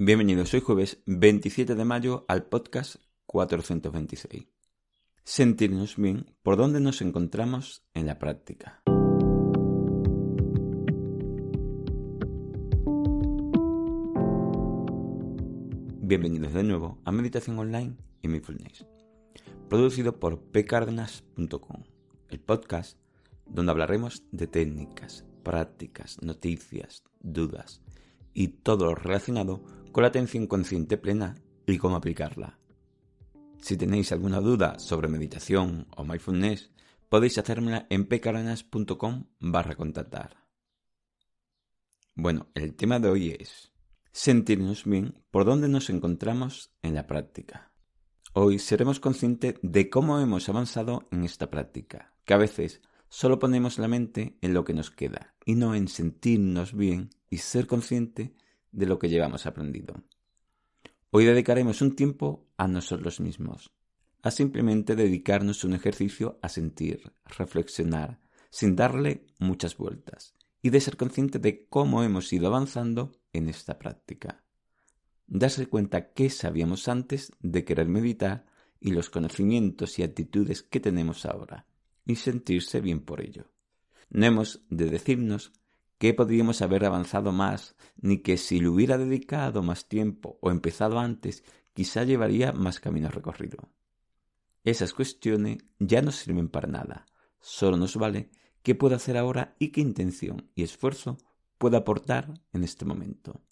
Bienvenidos, 0.00 0.54
hoy 0.54 0.60
jueves 0.60 1.02
27 1.06 1.74
de 1.74 1.84
mayo 1.84 2.24
al 2.28 2.44
podcast 2.44 3.02
426. 3.26 4.46
Sentirnos 5.24 5.96
bien 5.96 6.36
por 6.44 6.56
donde 6.56 6.78
nos 6.78 7.02
encontramos 7.02 7.82
en 7.94 8.06
la 8.06 8.16
práctica. 8.20 8.80
Bienvenidos 16.00 16.52
de 16.52 16.62
nuevo 16.62 17.00
a 17.04 17.10
Meditación 17.10 17.58
Online 17.58 17.96
y 18.22 18.28
Mindfulness, 18.28 18.86
producido 19.68 20.20
por 20.20 20.40
pcardenas.com, 20.52 21.82
el 22.30 22.38
podcast 22.38 22.96
donde 23.46 23.72
hablaremos 23.72 24.22
de 24.30 24.46
técnicas, 24.46 25.24
prácticas, 25.42 26.22
noticias, 26.22 27.02
dudas 27.18 27.82
y 28.32 28.46
todo 28.46 28.84
lo 28.84 28.94
relacionado 28.94 29.64
con 29.98 30.02
la 30.02 30.10
atención 30.10 30.46
consciente 30.46 30.96
plena 30.96 31.34
y 31.66 31.76
cómo 31.76 31.96
aplicarla. 31.96 32.56
Si 33.60 33.76
tenéis 33.76 34.12
alguna 34.12 34.38
duda 34.38 34.78
sobre 34.78 35.08
meditación 35.08 35.88
o 35.96 36.04
mindfulness, 36.04 36.70
podéis 37.08 37.36
hacérmela 37.36 37.88
en 37.90 38.06
pecaranas.com 38.06 39.24
barra 39.40 39.74
contactar. 39.74 40.36
Bueno, 42.14 42.46
el 42.54 42.76
tema 42.76 43.00
de 43.00 43.08
hoy 43.08 43.36
es 43.40 43.72
sentirnos 44.12 44.84
bien 44.84 45.20
por 45.32 45.44
donde 45.44 45.66
nos 45.68 45.90
encontramos 45.90 46.70
en 46.82 46.94
la 46.94 47.08
práctica. 47.08 47.72
Hoy 48.34 48.60
seremos 48.60 49.00
conscientes 49.00 49.56
de 49.62 49.90
cómo 49.90 50.20
hemos 50.20 50.48
avanzado 50.48 51.08
en 51.10 51.24
esta 51.24 51.50
práctica, 51.50 52.14
que 52.24 52.34
a 52.34 52.38
veces 52.38 52.82
solo 53.08 53.40
ponemos 53.40 53.80
la 53.80 53.88
mente 53.88 54.38
en 54.42 54.54
lo 54.54 54.62
que 54.62 54.74
nos 54.74 54.92
queda 54.92 55.34
y 55.44 55.56
no 55.56 55.74
en 55.74 55.88
sentirnos 55.88 56.72
bien 56.72 57.10
y 57.30 57.38
ser 57.38 57.66
consciente 57.66 58.36
de 58.72 58.86
lo 58.86 58.98
que 58.98 59.08
llevamos 59.08 59.46
aprendido. 59.46 60.02
Hoy 61.10 61.24
dedicaremos 61.24 61.80
un 61.80 61.96
tiempo 61.96 62.46
a 62.56 62.68
nosotros 62.68 63.20
mismos, 63.20 63.72
a 64.22 64.30
simplemente 64.30 64.96
dedicarnos 64.96 65.64
un 65.64 65.74
ejercicio 65.74 66.38
a 66.42 66.48
sentir, 66.48 67.12
reflexionar, 67.24 68.20
sin 68.50 68.76
darle 68.76 69.26
muchas 69.38 69.76
vueltas, 69.76 70.34
y 70.60 70.70
de 70.70 70.80
ser 70.80 70.96
consciente 70.96 71.38
de 71.38 71.66
cómo 71.66 72.02
hemos 72.02 72.32
ido 72.32 72.46
avanzando 72.48 73.12
en 73.32 73.48
esta 73.48 73.78
práctica. 73.78 74.44
Darse 75.26 75.66
cuenta 75.66 76.12
qué 76.12 76.30
sabíamos 76.30 76.88
antes 76.88 77.32
de 77.40 77.64
querer 77.64 77.88
meditar 77.88 78.46
y 78.80 78.92
los 78.92 79.10
conocimientos 79.10 79.98
y 79.98 80.02
actitudes 80.02 80.62
que 80.62 80.80
tenemos 80.80 81.26
ahora, 81.26 81.66
y 82.04 82.16
sentirse 82.16 82.80
bien 82.80 83.00
por 83.00 83.20
ello. 83.20 83.50
No 84.10 84.26
hemos 84.26 84.62
de 84.70 84.86
decirnos 84.86 85.52
que 85.98 86.14
podríamos 86.14 86.62
haber 86.62 86.84
avanzado 86.84 87.32
más, 87.32 87.74
ni 87.96 88.18
que 88.18 88.36
si 88.36 88.60
le 88.60 88.68
hubiera 88.68 88.98
dedicado 88.98 89.62
más 89.62 89.88
tiempo 89.88 90.38
o 90.40 90.50
empezado 90.50 90.98
antes, 90.98 91.44
quizá 91.74 92.04
llevaría 92.04 92.52
más 92.52 92.80
camino 92.80 93.10
recorrido. 93.10 93.68
Esas 94.64 94.92
cuestiones 94.92 95.58
ya 95.78 96.02
no 96.02 96.12
sirven 96.12 96.48
para 96.48 96.68
nada, 96.68 97.06
solo 97.40 97.76
nos 97.76 97.96
vale 97.96 98.30
qué 98.62 98.74
puedo 98.74 98.96
hacer 98.96 99.16
ahora 99.16 99.56
y 99.58 99.68
qué 99.68 99.80
intención 99.80 100.50
y 100.54 100.62
esfuerzo 100.62 101.18
puedo 101.58 101.76
aportar 101.76 102.34
en 102.52 102.64
este 102.64 102.84
momento. 102.84 103.42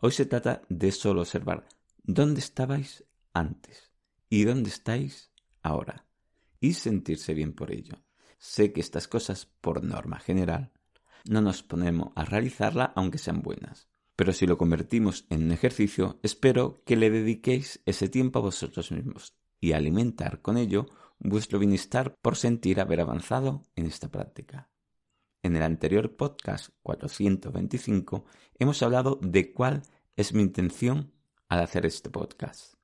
Hoy 0.00 0.12
se 0.12 0.26
trata 0.26 0.62
de 0.68 0.92
solo 0.92 1.20
observar 1.20 1.68
dónde 2.02 2.40
estabais 2.40 3.04
antes 3.32 3.90
y 4.28 4.44
dónde 4.44 4.70
estáis 4.70 5.30
ahora 5.62 6.06
y 6.58 6.74
sentirse 6.74 7.34
bien 7.34 7.52
por 7.52 7.72
ello. 7.72 7.94
Sé 8.38 8.72
que 8.72 8.80
estas 8.80 9.06
cosas, 9.08 9.46
por 9.60 9.84
norma 9.84 10.18
general, 10.18 10.72
no 11.28 11.40
nos 11.40 11.62
ponemos 11.62 12.12
a 12.16 12.24
realizarla 12.24 12.92
aunque 12.96 13.18
sean 13.18 13.42
buenas. 13.42 13.88
Pero 14.16 14.32
si 14.32 14.46
lo 14.46 14.58
convertimos 14.58 15.26
en 15.30 15.44
un 15.44 15.52
ejercicio, 15.52 16.20
espero 16.22 16.82
que 16.84 16.96
le 16.96 17.10
dediquéis 17.10 17.80
ese 17.86 18.08
tiempo 18.08 18.38
a 18.38 18.42
vosotros 18.42 18.92
mismos 18.92 19.34
y 19.60 19.72
alimentar 19.72 20.42
con 20.42 20.56
ello 20.56 20.86
vuestro 21.18 21.58
bienestar 21.58 22.16
por 22.20 22.36
sentir 22.36 22.80
haber 22.80 23.00
avanzado 23.00 23.62
en 23.76 23.86
esta 23.86 24.10
práctica. 24.10 24.68
En 25.42 25.56
el 25.56 25.62
anterior 25.62 26.16
podcast 26.16 26.70
425 26.82 28.26
hemos 28.58 28.82
hablado 28.82 29.18
de 29.22 29.52
cuál 29.52 29.82
es 30.16 30.34
mi 30.34 30.42
intención 30.42 31.12
al 31.48 31.60
hacer 31.60 31.86
este 31.86 32.10
podcast. 32.10 32.74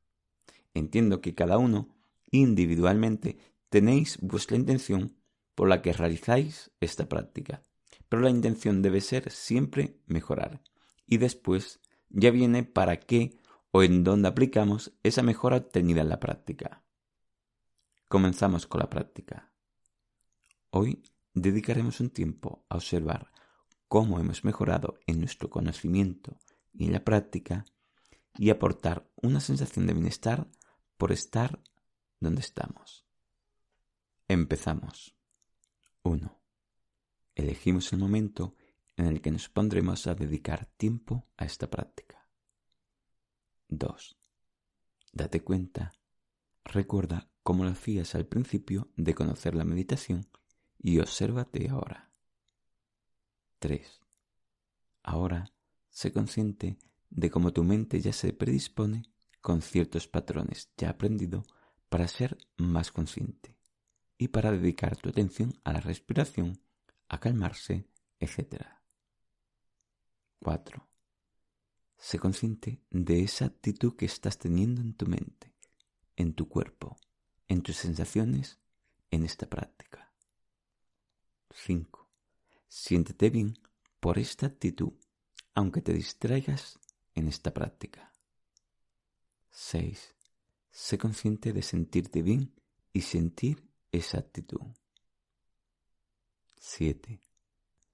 Entiendo 0.73 1.21
que 1.21 1.35
cada 1.35 1.59
uno 1.59 1.95
individualmente 2.31 3.39
tenéis 3.69 4.19
vuestra 4.23 4.57
intención 4.57 5.17
por 5.55 5.69
la 5.69 5.83
que 5.83 5.93
realizáis 5.93 6.71
esta 6.81 7.09
práctica 7.09 7.63
pero 8.09 8.23
la 8.23 8.31
intención 8.31 8.83
debe 8.83 9.01
ser 9.01 9.31
siempre 9.31 10.01
mejorar. 10.07 10.63
Y 11.07 11.19
después 11.19 11.81
ya 12.09 12.31
viene 12.31 12.65
para 12.65 13.01
qué 13.01 13.39
o 13.71 13.83
en 13.83 14.05
dónde 14.05 14.29
aplicamos 14.29 14.93
esa 15.03 15.23
mejora 15.23 15.57
obtenida 15.57 16.01
en 16.01 16.09
la 16.09 16.21
práctica. 16.21 16.83
Comenzamos 18.09 18.67
con 18.67 18.81
la 18.81 18.89
práctica. 18.89 19.53
Hoy 20.71 21.03
dedicaremos 21.35 22.01
un 22.01 22.11
tiempo 22.11 22.65
a 22.69 22.77
observar 22.77 23.31
cómo 23.89 24.19
hemos 24.21 24.45
mejorado 24.45 24.99
en 25.07 25.21
nuestro 25.21 25.51
conocimiento 25.51 26.39
y 26.73 26.87
en 26.87 26.93
la 26.93 27.05
práctica 27.05 27.65
y 28.39 28.51
aportar 28.51 29.09
una 29.17 29.41
sensación 29.41 29.87
de 29.87 29.95
bienestar 29.95 30.49
por 30.97 31.13
estar 31.13 31.61
donde 32.21 32.41
estamos. 32.41 33.07
Empezamos. 34.29 35.17
1 37.47 37.53
elegimos 37.53 37.93
el 37.93 38.01
momento 38.01 38.57
en 38.97 39.07
el 39.07 39.21
que 39.21 39.31
nos 39.31 39.49
pondremos 39.49 40.09
a 40.09 40.15
dedicar 40.15 40.67
tiempo 40.67 41.29
a 41.37 41.45
esta 41.45 41.71
práctica. 41.71 42.29
2. 43.69 44.17
Date 45.13 45.45
cuenta, 45.45 45.93
recuerda 46.65 47.31
cómo 47.45 47.65
lo 47.65 47.71
hacías 47.71 48.15
al 48.17 48.27
principio 48.27 48.89
de 48.97 49.15
conocer 49.15 49.55
la 49.55 49.65
meditación 49.65 50.27
y 50.79 50.99
obsérvate 50.99 51.69
ahora. 51.69 52.11
3. 53.61 54.01
Ahora 55.05 55.53
sé 55.89 56.13
consciente 56.13 56.79
de 57.11 57.31
cómo 57.31 57.53
tu 57.53 57.63
mente 57.63 58.01
ya 58.01 58.13
se 58.13 58.33
predispone 58.33 59.05
con 59.41 59.63
ciertos 59.63 60.09
patrones 60.09 60.71
ya 60.77 60.91
aprendido 60.91 61.45
para 61.89 62.09
ser 62.09 62.37
más 62.57 62.91
consciente 62.91 63.57
y 64.19 64.29
para 64.29 64.51
dedicar 64.51 64.97
tu 64.97 65.11
atención 65.11 65.55
a 65.63 65.73
la 65.73 65.81
respiración 65.81 66.66
a 67.09 67.21
calmarse, 67.21 67.89
etc. 68.21 68.65
4. 70.41 70.89
Sé 71.97 72.19
consciente 72.19 72.81
de 72.91 73.23
esa 73.23 73.47
actitud 73.47 73.97
que 73.97 74.07
estás 74.07 74.39
teniendo 74.39 74.81
en 74.81 74.95
tu 74.95 75.07
mente, 75.07 75.55
en 76.17 76.35
tu 76.35 76.49
cuerpo, 76.49 76.97
en 77.49 77.63
tus 77.63 77.77
sensaciones, 77.77 78.59
en 79.11 79.25
esta 79.25 79.49
práctica. 79.49 80.13
5. 81.51 82.09
Siéntete 82.69 83.31
bien 83.31 83.59
por 84.01 84.19
esta 84.19 84.47
actitud, 84.47 84.93
aunque 85.55 85.81
te 85.81 85.93
distraigas 85.93 86.79
en 87.15 87.29
esta 87.29 87.53
práctica. 87.55 88.13
6. 89.51 90.15
Sé 90.71 90.99
consciente 90.99 91.53
de 91.53 91.63
sentirte 91.63 92.23
bien 92.23 92.55
y 92.93 93.01
sentir 93.01 93.67
esa 93.91 94.19
actitud. 94.19 94.61
7. 96.59 97.21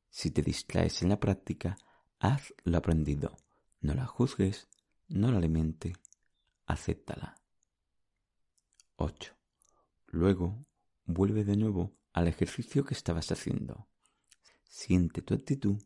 Si 0.09 0.31
te 0.31 0.43
distraes 0.43 1.03
en 1.03 1.09
la 1.09 1.19
práctica, 1.19 1.77
haz 2.19 2.55
lo 2.65 2.79
aprendido. 2.79 3.37
No 3.81 3.95
la 3.95 4.07
juzgues, 4.07 4.69
no 5.09 5.31
la 5.31 5.39
alimente, 5.39 5.95
acéptala. 6.67 7.37
8. 8.97 9.35
Luego, 10.07 10.65
vuelve 11.05 11.45
de 11.45 11.57
nuevo 11.57 11.93
al 12.13 12.29
ejercicio 12.29 12.85
que 12.85 12.95
estabas 12.95 13.33
haciendo. 13.33 13.89
Siente 14.69 15.23
tu 15.23 15.35
actitud 15.35 15.83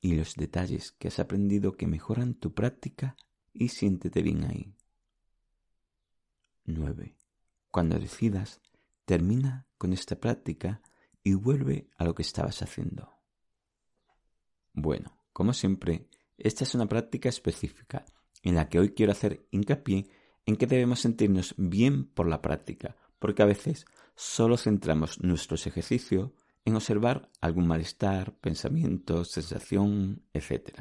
y 0.00 0.14
los 0.14 0.34
detalles 0.34 0.92
que 0.92 1.08
has 1.08 1.18
aprendido 1.18 1.76
que 1.76 1.86
mejoran 1.86 2.34
tu 2.34 2.54
práctica 2.54 3.16
y 3.52 3.68
siéntete 3.68 4.22
bien 4.22 4.44
ahí. 4.44 4.74
9. 6.64 7.16
Cuando 7.70 7.98
decidas, 7.98 8.60
termina 9.04 9.66
con 9.76 9.92
esta 9.92 10.16
práctica 10.16 10.82
y 11.28 11.34
vuelve 11.34 11.90
a 11.98 12.04
lo 12.04 12.14
que 12.14 12.22
estabas 12.22 12.62
haciendo. 12.62 13.12
Bueno, 14.72 15.18
como 15.34 15.52
siempre, 15.52 16.08
esta 16.38 16.64
es 16.64 16.74
una 16.74 16.88
práctica 16.88 17.28
específica 17.28 18.06
en 18.42 18.54
la 18.54 18.70
que 18.70 18.78
hoy 18.78 18.94
quiero 18.94 19.12
hacer 19.12 19.46
hincapié 19.50 20.08
en 20.46 20.56
que 20.56 20.66
debemos 20.66 21.00
sentirnos 21.00 21.54
bien 21.58 22.06
por 22.06 22.26
la 22.26 22.40
práctica, 22.40 22.96
porque 23.18 23.42
a 23.42 23.46
veces 23.46 23.84
solo 24.14 24.56
centramos 24.56 25.20
nuestros 25.20 25.66
ejercicios 25.66 26.30
en 26.64 26.76
observar 26.76 27.30
algún 27.42 27.66
malestar, 27.66 28.34
pensamiento, 28.38 29.26
sensación, 29.26 30.22
etc. 30.32 30.80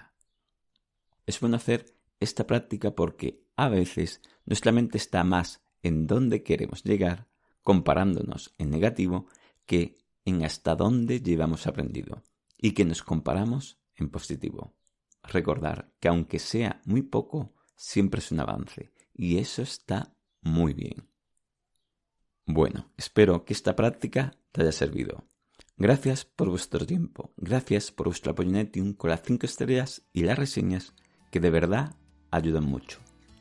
Es 1.25 1.41
bueno 1.41 1.57
hacer 1.57 1.93
esta 2.21 2.47
práctica 2.47 2.95
porque 2.95 3.43
a 3.57 3.67
veces 3.67 4.21
nuestra 4.45 4.71
mente 4.71 4.97
está 4.97 5.25
más 5.25 5.61
en 5.83 6.07
dónde 6.07 6.43
queremos 6.43 6.85
llegar, 6.85 7.27
comparándonos 7.63 8.55
en 8.57 8.69
negativo, 8.69 9.27
que 9.65 10.06
en 10.27 10.44
hasta 10.44 10.75
dónde 10.75 11.21
llevamos 11.21 11.68
aprendido, 11.68 12.21
y 12.57 12.74
que 12.74 12.83
nos 12.83 13.01
comparamos 13.01 13.79
en 13.95 14.09
positivo. 14.09 14.75
Recordar 15.24 15.94
que 16.01 16.09
aunque 16.09 16.38
sea 16.38 16.81
muy 16.83 17.01
poco, 17.01 17.53
siempre 17.77 18.19
es 18.19 18.33
un 18.33 18.41
avance, 18.41 18.91
y 19.13 19.38
eso 19.38 19.62
está 19.62 20.13
muy 20.41 20.74
bien. 20.74 21.09
Bueno, 22.45 22.91
espero 22.97 23.45
que 23.45 23.53
esta 23.53 23.74
práctica 23.77 24.38
te 24.51 24.63
haya 24.63 24.74
servido. 24.74 25.24
Gracias 25.77 26.25
por 26.25 26.50
vuestro 26.50 26.85
tiempo, 26.85 27.31
gracias 27.38 27.91
por 27.94 28.07
vuestro 28.07 28.33
apoyo 28.33 28.53
en 28.53 28.94
con 28.95 29.09
las 29.09 29.21
5 29.24 29.45
estrellas 29.45 30.01
y 30.12 30.24
las 30.24 30.38
reseñas 30.38 30.94
que 31.31 31.39
de 31.39 31.51
verdad 31.51 31.95
ayudan 32.31 32.65
mucho. 32.65 33.00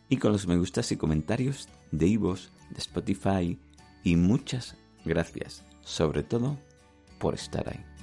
Y 0.09 0.19
con 0.19 0.31
los 0.31 0.47
me 0.47 0.57
gustas 0.57 0.93
y 0.93 0.97
comentarios 0.97 1.69
de 1.91 2.07
Ivos, 2.07 2.53
de 2.71 2.79
Spotify 2.79 3.59
y 4.05 4.15
muchas 4.15 4.77
gracias, 5.05 5.65
sobre 5.81 6.23
todo 6.23 6.59
por 7.19 7.35
estar 7.35 7.69
ahí. 7.69 7.96